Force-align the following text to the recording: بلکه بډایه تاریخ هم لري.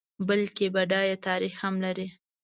بلکه 0.27 0.65
بډایه 0.75 1.17
تاریخ 1.27 1.53
هم 1.63 1.75
لري. 1.85 2.07